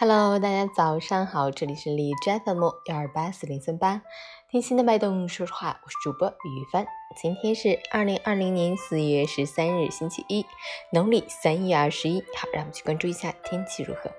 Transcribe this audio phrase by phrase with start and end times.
[0.00, 4.00] Hello，大家早上好，这里是荔枝 FM 幺二八四零三八，
[4.48, 6.86] 听心的脉动，说实话，我是主播于帆。
[7.20, 10.46] 今天是二零二零年四月十三日，星期一，
[10.92, 12.20] 农历三月二十一。
[12.36, 14.12] 好，让我们去关注一下天气如何。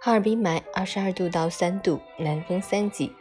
[0.00, 3.12] 哈尔滨霾，二十二度到三度，南风三级，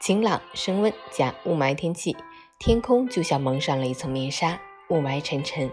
[0.00, 2.16] 晴朗升温加雾霾天气，
[2.58, 5.70] 天空就像蒙上了一层面纱，雾霾沉沉，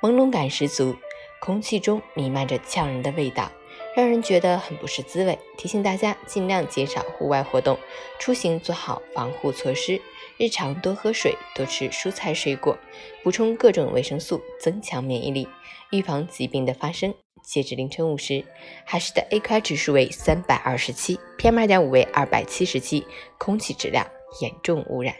[0.00, 0.94] 朦胧感十足，
[1.40, 3.50] 空气中弥漫着呛人的味道。
[3.96, 5.38] 让人觉得很不是滋味。
[5.56, 7.78] 提醒大家尽量减少户外活动，
[8.18, 10.00] 出行做好防护措施，
[10.38, 12.78] 日常多喝水，多吃蔬菜水果，
[13.22, 15.48] 补充各种维生素，增强免疫力，
[15.90, 17.12] 预防疾病的发生。
[17.42, 18.44] 截至凌晨五时，
[18.84, 23.04] 海市的 AQI 指数为三百二十七，PM 二点五为二百七十七，
[23.38, 24.06] 空气质量
[24.40, 25.14] 严重污染。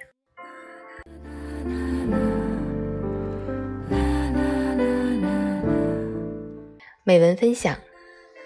[7.02, 7.77] 美文分享。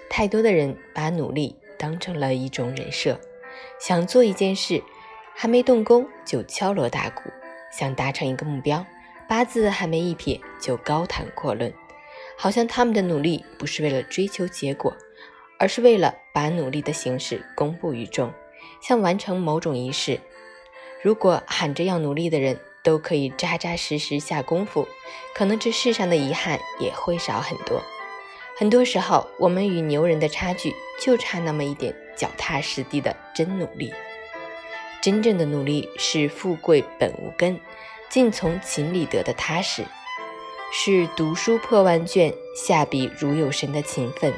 [0.09, 3.21] 太多的人把努力当成了一种人设，
[3.81, 4.83] 想做一件事，
[5.35, 7.23] 还没动工就敲锣打鼓；
[7.73, 8.87] 想达成一个目标，
[9.29, 11.73] 八字还没一撇就高谈阔论，
[12.37, 14.97] 好像他们的努力不是为了追求结果，
[15.59, 18.33] 而是为了把努力的形式公布于众，
[18.81, 20.21] 像完成某种仪式。
[21.03, 24.87] 如果喊着要努力的人都可以扎扎实实下功夫，
[25.35, 27.83] 可能这世上的遗憾也会少很多。
[28.57, 33.93] 很多时候，我们与牛人的差距就差那么一点脚踏实地的真努力。
[35.03, 37.61] 真正的努力是富贵本无根，
[38.09, 39.83] 尽从勤里得的踏实；
[40.73, 44.33] 是读书破万卷，下笔如有神的勤奋；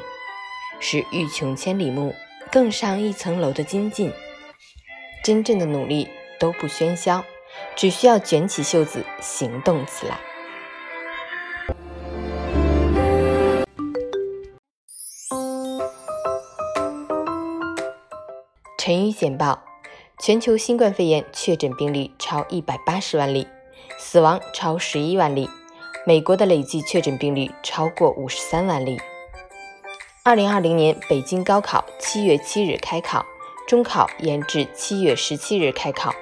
[0.79, 2.15] 是欲穷千里目，
[2.51, 4.11] 更上一层楼的精进。
[5.23, 6.09] 真正的努力
[6.39, 7.23] 都不喧嚣，
[7.75, 10.17] 只需要卷起袖子行动起来。
[18.87, 19.65] 晨语简报：
[20.17, 23.45] 全球新冠肺炎确诊病例超一百八十万例，
[23.99, 25.49] 死亡超十一万例。
[26.05, 28.97] 美国的累计确诊病例超过五十三万例。
[30.23, 33.25] 二零二零年北京高考七月七日开考，
[33.67, 36.15] 中考延至七月十七日开考，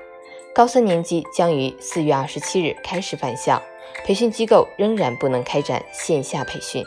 [0.56, 3.62] 高三年级将于四月二十七日开始返校，
[4.04, 6.84] 培训机构仍然不能开展线下培训。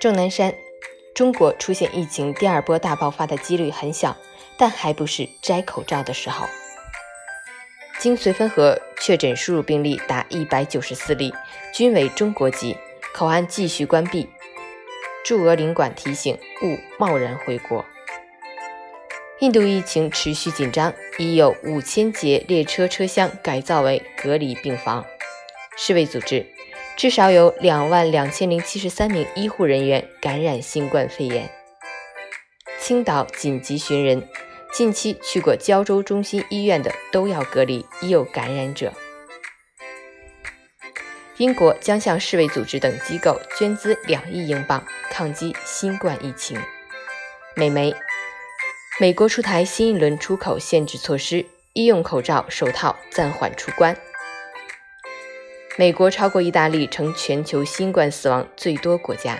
[0.00, 0.54] 钟南山。
[1.18, 4.16] 中国出现疫情第二波大爆发的几率很小，
[4.56, 6.46] 但还不是摘口罩的时候。
[7.98, 11.34] 经绥芬河确诊输入病例达一百九十四例，
[11.74, 12.76] 均为中国籍，
[13.12, 14.28] 口岸继续关闭。
[15.24, 17.84] 驻俄领馆提醒勿贸然回国。
[19.40, 25.04] 印度疫情持续紧张，已有五千节列车车厢改造为隔离病房。
[25.76, 26.46] 世卫组织。
[26.98, 31.48] 至少有两万两千零七十三名医护人员感染新冠肺炎。
[32.80, 34.28] 青岛紧急寻人，
[34.74, 38.92] 近期去过胶州中心医院的都要隔离，已有感染者。
[41.36, 46.60] 英国将向世卫组织等机构捐资两亿英镑，抗击新冠疫情。
[47.54, 47.94] 美媒：
[48.98, 53.96] 美国出台新一轮出口限制措施，医用口罩、手套暂缓出关。
[55.78, 59.38] 美国超过意大利，成全球新冠死亡最多国家。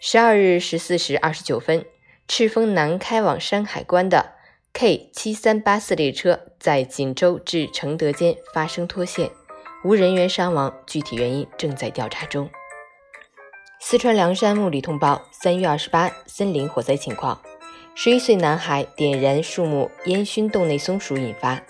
[0.00, 1.86] 十二日十四时二十九分，
[2.26, 4.32] 赤峰南开往山海关的
[4.72, 9.30] K 七三八四列车在锦州至承德间发生脱线，
[9.84, 12.50] 无人员伤亡，具体原因正在调查中。
[13.80, 17.40] 四川凉山木里通报三月二十八森林火灾情况，
[17.94, 21.62] 十一岁男孩点燃树木，烟熏洞内松鼠引发。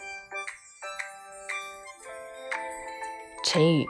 [3.56, 3.88] 成语：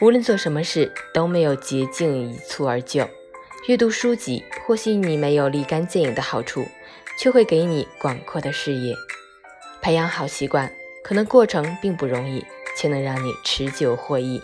[0.00, 3.06] 无论做什么事都没有捷径一蹴而就。
[3.68, 6.66] 阅读书籍或许你没有立竿见影的好处，
[7.18, 8.94] 却会给你广阔的视野。
[9.82, 10.72] 培养好习惯，
[11.04, 12.42] 可能过程并不容易，
[12.74, 14.40] 却能让你持久获益。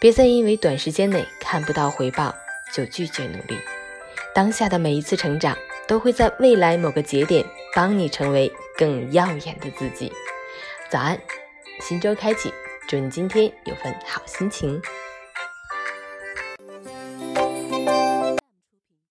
[0.00, 2.34] 别再因为短时间内看不到回报
[2.74, 3.56] 就拒绝努力。
[4.34, 5.56] 当下的每一次成长，
[5.86, 10.12] 都会在未来某个节点帮你成为更耀眼的自己。
[10.90, 11.16] 早安，
[11.80, 12.52] 新周开启。
[12.86, 14.80] 祝你今天有份好心情。